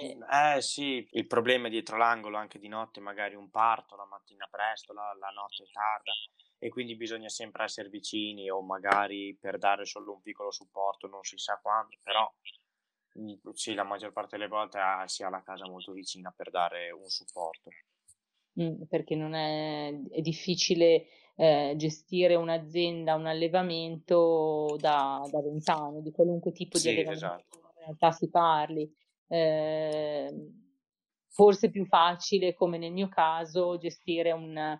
Mhmm, 0.00 0.22
eh 0.30 0.60
sì, 0.62 1.06
il 1.12 1.26
problema 1.26 1.66
è 1.68 1.70
dietro 1.70 1.96
l'angolo, 1.96 2.36
anche 2.36 2.58
di 2.58 2.68
notte 2.68 3.00
magari 3.00 3.34
un 3.34 3.50
parto, 3.50 3.94
la 3.96 4.04
mattina 4.06 4.46
presto, 4.50 4.92
la 4.92 5.14
la 5.18 5.28
notte 5.30 5.68
tarda 5.70 6.12
e 6.58 6.68
quindi 6.68 6.96
bisogna 6.96 7.28
sempre 7.28 7.64
esser 7.64 7.88
vicini 7.88 8.48
o 8.50 8.62
magari 8.62 9.36
per 9.38 9.58
dare 9.58 9.84
solo 9.84 10.12
un 10.14 10.22
piccolo 10.22 10.50
supporto, 10.52 11.08
non 11.08 11.22
si 11.24 11.36
sa 11.38 11.58
quando, 11.60 11.96
però, 12.02 12.32
sì, 13.54 13.74
la 13.74 13.84
maggior 13.84 14.12
parte 14.12 14.36
delle 14.36 14.48
volte 14.48 14.78
ha 14.78 15.06
si 15.06 15.22
ha 15.22 15.28
la 15.28 15.42
casa 15.42 15.66
molto 15.66 15.92
vicina 15.92 16.30
per 16.30 16.50
dare 16.50 16.90
un 16.90 17.08
supporto. 17.08 17.74
Mh, 18.54 18.84
perché 18.88 19.14
non 19.16 19.32
è 19.34 19.88
è 20.10 20.20
difficile, 20.20 21.06
ehm, 21.36 21.76
gestire 21.76 22.34
un'azienda, 22.34 23.14
un 23.14 23.26
allevamento 23.26 24.76
da 24.78 25.26
da 25.30 25.40
lontano, 25.40 26.00
di 26.00 26.10
qualunque 26.10 26.52
tipo 26.52 26.78
di 26.78 26.88
Sì, 26.88 26.90
allevamento 26.90 27.06
esatto. 27.08 27.74
in 27.76 27.84
realtà 27.84 28.12
si 28.12 28.28
parli. 28.28 28.90
Ehm, 29.28 30.60
forse 31.28 31.68
è 31.68 31.70
più 31.70 31.86
facile, 31.86 32.52
come 32.54 32.76
nel 32.78 32.92
mio 32.92 33.08
caso, 33.08 33.78
gestire 33.78 34.32
un 34.32 34.78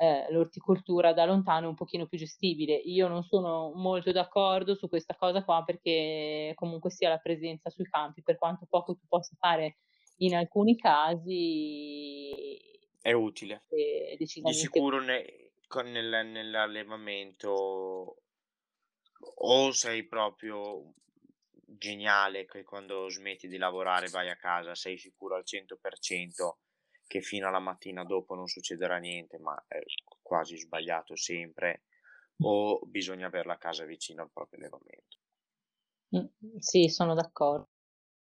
ehm, 0.00 0.30
l'orticoltura 0.32 1.12
da 1.12 1.24
lontano 1.26 1.66
è 1.66 1.68
un 1.68 1.74
pochino 1.74 2.06
più 2.06 2.18
gestibile. 2.18 2.74
Io 2.74 3.08
non 3.08 3.22
sono 3.24 3.72
molto 3.74 4.12
d'accordo 4.12 4.74
su 4.74 4.88
questa 4.88 5.14
cosa 5.16 5.44
qua, 5.44 5.62
perché 5.64 6.52
comunque 6.54 6.90
sia 6.90 7.08
la 7.10 7.18
presenza 7.18 7.70
sui 7.70 7.84
campi, 7.84 8.22
per 8.22 8.38
quanto 8.38 8.66
poco 8.68 8.94
tu 8.96 9.06
possa 9.08 9.36
fare 9.38 9.76
in 10.18 10.34
alcuni 10.34 10.76
casi 10.76 12.58
È 13.02 13.12
utile. 13.12 13.64
è 13.68 14.16
Di 14.38 14.52
decisamente 14.52 14.54
sicuro 14.54 15.00
ne 15.00 15.52
con 15.66 15.90
nel 15.90 16.26
nell'allevamento 16.26 18.22
o 19.52 19.70
sei 19.72 20.06
proprio 20.06 20.94
geniale 21.66 22.46
che 22.46 22.62
quando 22.64 23.08
smetti 23.08 23.48
di 23.48 23.56
lavorare 23.56 24.08
vai 24.08 24.28
a 24.30 24.36
casa, 24.36 24.74
sei 24.74 24.96
sicuro 24.98 25.36
al 25.36 25.44
100% 25.44 26.58
che 27.10 27.20
fino 27.22 27.48
alla 27.48 27.58
mattina 27.58 28.04
dopo 28.04 28.36
non 28.36 28.46
succederà 28.46 28.98
niente, 28.98 29.38
ma 29.38 29.64
è 29.66 29.80
quasi 30.22 30.56
sbagliato 30.56 31.16
sempre, 31.16 31.82
o 32.42 32.78
bisogna 32.86 33.26
aver 33.26 33.46
la 33.46 33.58
casa 33.58 33.84
vicino 33.84 34.22
al 34.22 34.30
proprio 34.32 34.60
allevamento. 34.60 35.18
mh, 36.10 36.58
sì, 36.58 36.88
sono 36.88 37.14
d'accordo. 37.14 37.68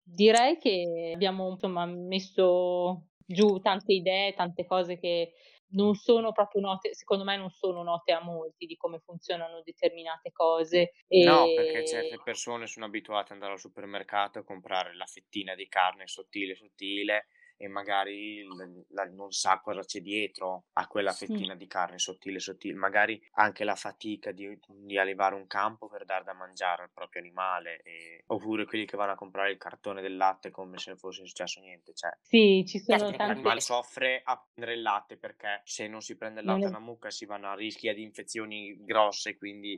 Direi 0.03 0.57
che 0.59 1.11
abbiamo 1.15 1.49
insomma 1.51 1.85
messo 1.85 3.09
giù 3.25 3.59
tante 3.59 3.93
idee, 3.93 4.33
tante 4.33 4.65
cose 4.65 4.99
che 4.99 5.33
non 5.69 5.95
sono 5.95 6.31
proprio 6.31 6.61
note 6.61 6.93
secondo 6.95 7.23
me 7.23 7.37
non 7.37 7.49
sono 7.49 7.83
note 7.83 8.11
a 8.13 8.23
molti 8.23 8.65
di 8.67 8.75
come 8.77 8.99
funzionano 8.99 9.61
determinate 9.63 10.31
cose, 10.31 10.91
No, 11.17 11.51
perché 11.51 11.83
certe 11.83 12.19
persone 12.21 12.67
sono 12.67 12.85
abituate 12.85 13.27
ad 13.29 13.31
andare 13.33 13.53
al 13.53 13.59
supermercato 13.59 14.39
e 14.39 14.43
comprare 14.43 14.95
la 14.95 15.05
fettina 15.05 15.55
di 15.55 15.67
carne 15.67 16.07
sottile, 16.07 16.55
sottile 16.55 17.27
e 17.57 17.67
magari 17.67 18.43
l 18.43 18.85
la 18.89 19.05
non 19.05 19.31
sa 19.31 19.59
cosa 19.61 19.81
c'è 19.83 20.01
dietro 20.01 20.65
a 20.73 20.87
quella 20.87 21.13
fettina 21.13 21.55
di 21.55 21.67
carne 21.67 21.97
sottile, 21.99 22.39
sottil 22.39 22.75
magari 22.75 23.21
anche 23.33 23.63
la 23.63 23.75
fatica 23.75 24.31
di 24.31 24.57
di 24.67 24.97
allevare 24.97 25.35
un 25.35 25.47
campo 25.47 25.87
per 25.87 26.05
dar 26.05 26.23
da 26.23 26.33
mangiare 26.33 26.83
al 26.83 26.91
proprio 26.93 27.21
animale, 27.21 27.81
ehm, 27.81 28.19
oppure 28.27 28.65
quelli 28.65 28.85
che 28.85 28.97
vanno 28.97 29.13
a 29.13 29.15
comprare 29.15 29.51
il 29.51 29.57
cartone 29.57 30.01
del 30.01 30.15
latte 30.17 30.51
come 30.51 30.77
se 30.77 30.89
non 30.91 30.99
fosse 30.99 31.25
successo 31.25 31.59
niente, 31.61 31.93
cioè 31.93 32.11
Sì, 32.27 32.63
ci 32.67 32.79
sono 32.79 33.11
certo 33.11 33.13
che 33.13 33.25
tante 33.25 33.25
l'animale 33.25 33.59
soffre 33.61 34.21
a 34.23 34.37
prendere 34.53 34.77
il 34.77 34.83
latte, 34.83 35.17
perché 35.17 35.61
se 35.65 35.87
non 35.87 36.01
si 36.01 36.17
prende 36.17 36.39
il 36.41 36.45
latte 36.45 36.67
è 36.67 36.69
a 36.69 36.71
una 36.71 36.79
mucca 36.79 37.09
si 37.09 37.25
vanno 37.25 37.49
a 37.49 37.55
rischi 37.55 37.91
di 37.93 38.03
infezioni 38.03 38.75
grosse, 38.83 39.37
quindi 39.37 39.71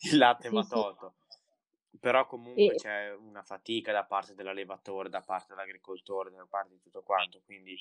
il 0.00 0.16
latte 0.18 0.48
Sì, 0.48 0.62
va 0.62 0.64
sì. 0.64 0.88
Però 2.00 2.26
comunque 2.26 2.74
E 2.74 2.76
c'è 2.76 3.12
una 3.12 3.42
fatica 3.42 3.92
da 3.92 4.04
parte 4.04 4.34
dell'allevatore, 4.34 5.08
da 5.08 5.22
parte 5.22 5.54
dell'agricoltore, 5.54 6.30
da 6.30 6.46
parte 6.48 6.74
di 6.74 6.80
tutto 6.80 7.02
quanto, 7.02 7.40
quindi 7.44 7.76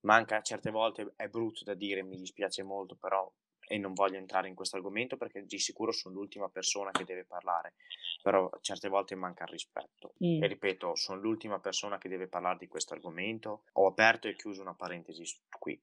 manca 0.00 0.40
certe 0.42 0.70
volte 0.70 1.12
è 1.16 1.28
brutto 1.28 1.64
da 1.64 1.74
dire, 1.74 2.02
mi 2.02 2.16
dispiace 2.16 2.62
molto, 2.62 2.96
però 2.96 3.30
e 3.64 3.78
non 3.78 3.92
voglio 3.94 4.16
entrare 4.18 4.48
in 4.48 4.54
questo 4.56 4.76
argomento 4.76 5.16
perché 5.16 5.44
di 5.46 5.58
sicuro 5.58 5.92
son 5.92 6.12
l'ultima 6.12 6.48
persona 6.48 6.90
che 6.90 7.04
deve 7.04 7.24
parlare, 7.24 7.74
però 8.20 8.50
certe 8.60 8.88
volte 8.88 9.14
manca 9.14 9.44
il 9.44 9.50
rispetto. 9.50 10.16
E 10.36 10.46
Mh. 10.46 10.48
ripeto, 10.48 10.96
son 10.96 11.20
l'ultima 11.20 11.60
persona 11.60 11.96
che 11.98 12.08
deve 12.08 12.28
parlar 12.28 12.56
di 12.56 12.66
questo 12.66 12.94
argomento. 12.94 13.62
Ho 13.74 13.86
aperto 13.86 14.26
e 14.28 14.34
chiuso 14.34 14.60
una 14.62 14.74
parentesi 14.74 15.22
qui. 15.58 15.80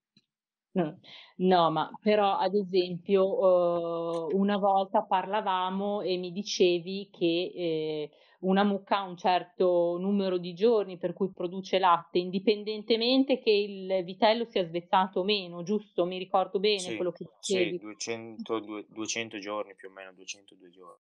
Mh. 0.75 0.89
No, 1.37 1.71
ma 1.71 1.97
però 1.99 2.37
ad 2.37 2.53
esempio, 2.53 4.29
uhm, 4.31 4.39
una 4.39 4.57
volta 4.57 5.03
parlavamo 5.03 6.01
e 6.01 6.17
mi 6.17 6.31
dicevi 6.31 7.09
che, 7.11 7.51
ehm, 7.55 8.09
una 8.41 8.63
mucca 8.63 8.97
ha 8.99 9.03
un 9.03 9.17
certo 9.17 9.97
numero 9.99 10.37
di 10.37 10.53
giorni 10.53 10.97
per 10.97 11.13
cui 11.13 11.31
produce 11.33 11.79
latte, 11.79 12.19
indipendentemente 12.19 13.39
che 13.39 13.49
il 13.51 14.03
vitello 14.05 14.45
sia 14.45 14.63
svezzato 14.65 15.21
o 15.21 15.23
meno, 15.23 15.63
giusto? 15.63 16.05
Mi 16.05 16.17
ricordo 16.19 16.59
bene 16.59 16.93
Sì, 16.93 16.95
quello 16.95 17.11
che 17.11 17.25
sì, 17.37 17.75
dicevi? 17.75 17.79
200 17.79 18.59
due 18.59 18.85
200 18.87 19.37
giorni 19.39 19.75
più 19.75 19.89
o 19.89 19.91
meno, 19.91 20.13
202 20.13 20.69
giorni. 20.69 21.01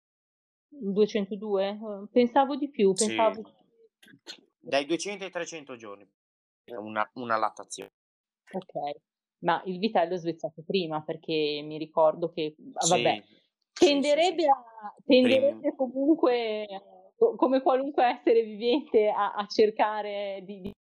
Mhmm, 0.72 0.94
202? 0.94 1.78
Uhm, 1.82 2.08
pensavo 2.12 2.56
di 2.56 2.70
più, 2.70 2.96
Sì. 2.96 2.96
pensavo 2.96 3.42
Dai 4.60 4.86
200 4.86 5.24
ai 5.26 5.32
300 5.32 5.76
giorni 5.76 6.08
una 6.66 7.10
una 7.16 7.38
lattazio 7.38 7.90
Okay, 8.52 8.94
ma 9.44 9.62
il 9.66 9.78
vitello 9.80 10.14
è 10.16 10.18
svezzato 10.18 10.64
prima, 10.66 11.04
perché 11.04 11.62
mi 11.64 11.78
ricordo 11.78 12.30
che 12.32 12.56
ah, 12.76 12.88
vabbè, 12.88 13.22
Sì, 13.76 14.02
sì, 14.02 14.22
sì, 14.22 14.36
tenderebbe 14.36 14.46
a 14.48 14.94
tenderebbe 15.06 15.76
comunque 15.76 16.66
co 17.16 17.36
come 17.36 17.62
qualunque 17.62 18.06
essere 18.06 18.44
vivente 18.44 19.10
a 19.10 19.34
a 19.34 19.46
cercare 19.48 20.42
di 20.46 20.62
di 20.62 20.72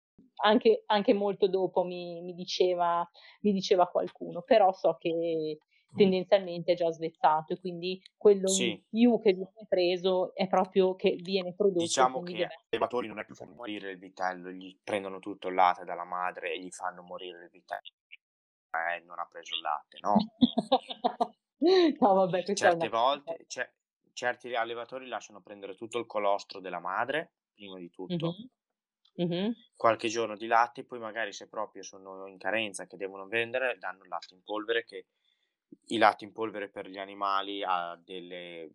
anche 0.45 0.83
anche 0.87 1.12
molto 1.14 1.49
dopo 1.49 1.85
mi 1.85 2.21
mi 2.23 2.35
diceva 2.35 3.09
mi 3.42 3.52
diceva 3.52 3.87
qualcuno, 3.88 4.42
però 4.42 4.73
so 4.73 4.97
che 4.99 5.59
tendenzialmente 5.95 6.73
è 6.73 6.75
già 6.76 6.90
svezzato 6.90 7.52
e 7.54 7.61
quindi 7.61 8.00
quello 8.16 8.49
Sì. 8.49 8.85
più 8.88 9.21
che 9.21 9.33
viene 9.35 9.66
preso 9.69 10.35
è 10.35 10.47
proprio 10.49 10.95
che 10.95 11.16
viene 11.21 11.54
prodotto 11.54 11.90
Diciamo 11.90 12.23
che 12.23 12.37
essere 12.37 12.57
allevatori 12.71 13.09
non 13.09 13.19
è 13.19 13.25
che 13.25 13.35
fanno 13.35 13.54
morire 13.54 13.90
il 13.90 13.99
vitello, 13.99 14.50
gli 14.50 14.78
prendono 14.83 15.19
tutto 15.21 15.49
il 15.49 15.54
latte 15.54 15.85
dalla 15.85 16.04
madre 16.04 16.52
e 16.52 16.59
gli 16.61 16.71
fanno 16.71 17.02
morire 17.02 17.45
il 17.45 17.50
vitello. 17.50 17.90
Eh, 18.75 19.00
non 19.05 19.19
ha 19.19 19.26
preso 19.26 19.55
il 19.55 19.61
latte, 19.61 19.99
no. 20.00 20.17
No 22.00 22.14
vabbè, 22.14 22.43
è 22.43 22.50
una 22.50 22.57
Certe 22.57 22.88
volte 22.88 23.45
ce 23.47 23.75
certi 24.14 24.55
allevatori 24.55 25.07
lasciano 25.07 25.41
prendere 25.41 25.75
tutto 25.75 25.99
il 25.99 26.07
colostro 26.07 26.61
della 26.61 26.81
madre, 26.81 27.35
prima 27.55 27.79
di 27.79 27.88
tutto 27.91 28.38
Mh-mh. 28.38 28.49
Mh-mh. 29.19 29.55
qualche 29.76 30.09
giorno 30.09 30.37
di 30.37 30.47
latte, 30.47 30.85
poi 30.85 30.99
magari 30.99 31.33
se 31.33 31.49
proprio 31.49 31.83
sono 31.83 32.26
in 32.26 32.38
carenza 32.38 32.87
che 32.87 32.97
devono 32.97 33.26
vendere, 33.26 33.79
danno 33.79 34.02
il 34.02 34.09
latte 34.09 34.35
in 34.35 34.43
polvere 34.43 34.85
che 34.85 35.07
il 35.87 35.99
latte 35.99 36.25
in 36.25 36.33
polvere 36.33 36.68
per 36.68 36.88
gli 36.88 36.99
animali 36.99 37.62
ha 37.64 37.97
delle 37.97 38.70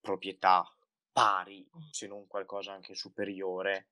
proprietà 0.00 0.64
pari, 1.12 1.68
se 1.90 2.06
non 2.06 2.26
qualcosa 2.26 2.72
anche 2.72 2.94
superiore 2.94 3.88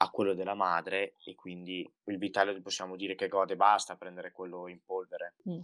a 0.00 0.10
quello 0.10 0.34
della 0.34 0.54
madre 0.54 1.14
e 1.24 1.34
quindi 1.34 1.88
il 2.04 2.18
vitello 2.18 2.58
possiamo 2.62 2.96
dire 2.96 3.14
che 3.14 3.28
gode 3.28 3.56
basta 3.56 3.96
prendere 3.96 4.32
quello 4.32 4.68
in 4.68 4.82
polvere. 4.84 5.34
Mh. 5.44 5.60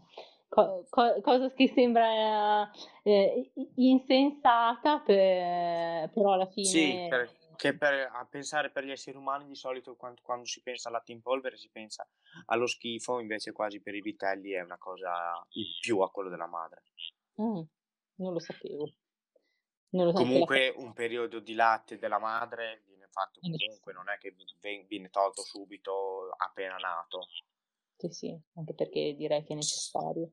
Co 0.48 0.86
co 0.90 1.20
cosa 1.22 1.50
che 1.52 1.66
sembra, 1.74 2.70
i 3.04 3.50
insensata 3.76 5.00
pe 5.00 6.08
però 6.12 6.32
alla 6.34 6.46
Sì, 6.66 7.04
fine 7.06 7.06
per 7.06 7.30
che 7.56 7.76
per 7.76 8.08
a 8.10 8.26
pensare 8.26 8.70
per 8.70 8.84
gli 8.84 8.90
esseri 8.90 9.16
umani 9.16 9.46
di 9.46 9.54
solito 9.54 9.94
quan 9.96 10.14
quando 10.22 10.44
si 10.46 10.60
pensa 10.62 10.88
al 10.88 10.94
latte 10.94 11.12
in 11.12 11.20
polvere 11.20 11.56
si 11.56 11.68
pensa 11.70 12.08
allo 12.46 12.66
schifo, 12.66 13.20
invece 13.20 13.52
quasi 13.52 13.80
per 13.80 13.94
i 13.94 14.00
vitelli 14.00 14.50
è 14.52 14.60
una 14.62 14.78
cosa 14.78 15.46
in 15.50 15.76
più 15.78 16.00
a 16.00 16.10
quello 16.10 16.30
della 16.30 16.46
madre. 16.48 16.82
Mh, 17.36 17.62
non 18.16 18.32
lo 18.32 18.38
sapevo. 18.40 18.86
Non 19.90 20.06
lo 20.06 20.18
anche 20.18 20.38
la 20.38 20.46
Comunque 20.46 20.72
un 20.76 20.92
periodo 20.92 21.40
di 21.40 21.54
latte 21.54 21.98
della 21.98 22.20
madre 22.20 22.84
È 23.14 23.40
comunque, 23.40 23.92
non 23.92 24.08
è 24.08 24.18
che 24.18 24.34
viene 24.88 25.10
tolto 25.10 25.42
subito 25.42 26.30
appena 26.36 26.76
nato. 26.76 27.20
Sì, 27.96 28.08
sì, 28.10 28.40
anche 28.54 28.74
perché 28.74 29.14
direi 29.14 29.44
che 29.44 29.52
è 29.52 29.56
necessario. 29.56 30.30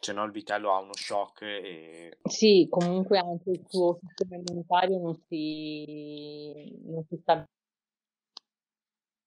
Se 0.00 0.12
no 0.12 0.24
il 0.24 0.32
vitello 0.32 0.72
ha 0.72 0.78
uno 0.78 0.94
shock 0.94 1.42
e 1.42 2.18
Sì, 2.24 2.66
comunque 2.68 3.18
anche 3.18 3.50
il 3.50 3.64
suo 3.68 3.98
sistema 4.00 4.36
immunitario 4.36 4.98
non 4.98 5.14
si 5.28 6.80
non 6.84 7.04
si 7.04 7.16
sta 7.18 7.46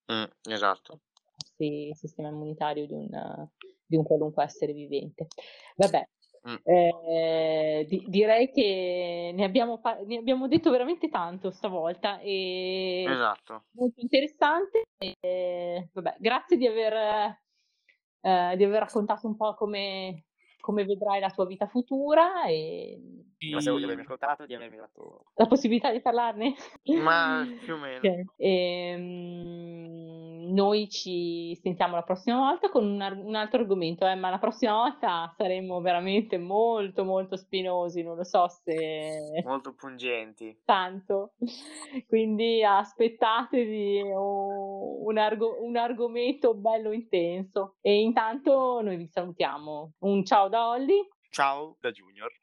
Mh, 0.08 0.24
esatto. 0.50 1.00
il 1.56 1.96
sistema 1.96 2.28
immunitario 2.28 2.86
di 2.86 2.92
un 2.92 3.08
di 3.86 3.96
un 3.96 4.02
qualunque 4.04 4.44
essere 4.44 4.72
vivente. 4.72 5.28
Vabbè, 5.76 6.08
Mh. 6.46 6.58
ehm, 6.64 7.84
di 7.86 8.04
direi 8.08 8.50
che 8.50 9.32
ne 9.34 9.44
abbiamo 9.44 9.80
pa 9.80 9.98
ne 10.04 10.16
abbiamo 10.18 10.48
detto 10.48 10.70
veramente 10.70 11.08
tanto 11.08 11.50
stavolta, 11.50 12.20
ehm, 12.20 13.14
Esatto. 13.14 13.64
molto 13.76 14.00
interessante 14.00 14.84
e 14.98 15.88
vabbè, 15.92 16.16
grazie 16.20 16.56
di 16.56 16.66
aver 16.66 17.38
ehm, 18.20 18.54
di 18.56 18.64
aver 18.64 18.80
raccontato 18.80 19.26
un 19.26 19.36
po' 19.36 19.54
come 19.54 20.24
come 20.66 20.84
vedrai 20.84 21.20
la 21.20 21.30
tua 21.30 21.46
vita 21.46 21.68
futura, 21.68 22.44
ehm, 22.48 23.22
Grazie 23.38 23.76
di 23.76 23.84
avermi 23.84 24.02
ascoltato, 24.02 24.46
di 24.46 24.54
avermi 24.54 24.78
dato 24.78 25.26
La 25.34 25.46
possibilità 25.46 25.92
di 25.92 26.00
parlarne? 26.00 26.54
Ma 27.00 27.46
più 27.62 27.74
o 27.74 27.76
meno. 27.76 27.98
Okay. 27.98 28.24
Ehm, 28.38 30.52
noi 30.52 30.88
ci 30.88 31.54
sentiamo 31.62 31.94
la 31.96 32.02
prossima 32.02 32.38
volta 32.38 32.68
con 32.70 32.84
un 32.84 32.94
un 33.26 33.34
altro 33.34 33.60
argomento, 33.60 34.06
eh, 34.06 34.14
ma 34.16 34.30
la 34.30 34.38
prossima 34.38 34.72
volta 34.72 35.32
saremo 35.36 35.80
veramente 35.80 36.38
molto, 36.38 37.04
molto 37.04 37.36
spinosi, 37.36 38.02
non 38.02 38.16
lo 38.16 38.24
so 38.24 38.48
se 38.48 39.42
Molto 39.44 39.74
pungenti. 39.74 40.62
tanto. 40.64 41.34
Quindi 42.08 42.64
aspettatevi 42.64 44.00
un 44.12 45.18
argo 45.18 45.62
un 45.62 45.76
argomento 45.76 46.54
bello 46.54 46.90
intenso. 46.90 47.76
E 47.80 48.00
intanto 48.00 48.80
noi 48.82 48.96
vi 48.96 49.06
salutiamo. 49.06 49.92
Un 50.00 50.24
ciao 50.24 50.48
da 50.56 50.64
Holly 50.72 51.02
Ciao 51.32 51.76
da 51.82 51.92
Junior. 51.92 52.30